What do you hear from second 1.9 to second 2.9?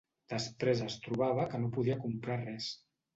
comprar res